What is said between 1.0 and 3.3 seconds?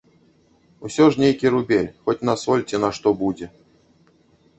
ж нейкі рубель, хоць на соль ці на што